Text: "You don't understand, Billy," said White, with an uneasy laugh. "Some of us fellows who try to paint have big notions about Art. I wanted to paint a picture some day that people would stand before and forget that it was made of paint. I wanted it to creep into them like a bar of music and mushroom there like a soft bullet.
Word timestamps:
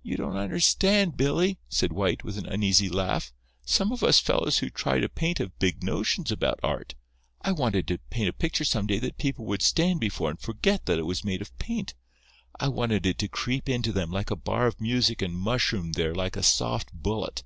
"You 0.00 0.16
don't 0.16 0.36
understand, 0.36 1.16
Billy," 1.16 1.58
said 1.68 1.92
White, 1.92 2.22
with 2.22 2.38
an 2.38 2.46
uneasy 2.46 2.88
laugh. 2.88 3.32
"Some 3.66 3.90
of 3.90 4.04
us 4.04 4.20
fellows 4.20 4.58
who 4.58 4.70
try 4.70 5.00
to 5.00 5.08
paint 5.08 5.38
have 5.38 5.58
big 5.58 5.82
notions 5.82 6.30
about 6.30 6.60
Art. 6.62 6.94
I 7.42 7.50
wanted 7.50 7.88
to 7.88 7.98
paint 8.10 8.28
a 8.28 8.32
picture 8.32 8.64
some 8.64 8.86
day 8.86 9.00
that 9.00 9.18
people 9.18 9.44
would 9.46 9.62
stand 9.62 9.98
before 9.98 10.30
and 10.30 10.38
forget 10.38 10.86
that 10.86 11.00
it 11.00 11.06
was 11.06 11.24
made 11.24 11.42
of 11.42 11.58
paint. 11.58 11.94
I 12.60 12.68
wanted 12.68 13.06
it 13.06 13.18
to 13.18 13.28
creep 13.28 13.68
into 13.68 13.90
them 13.90 14.12
like 14.12 14.30
a 14.30 14.36
bar 14.36 14.68
of 14.68 14.80
music 14.80 15.20
and 15.20 15.34
mushroom 15.34 15.94
there 15.94 16.14
like 16.14 16.36
a 16.36 16.42
soft 16.44 16.92
bullet. 16.92 17.42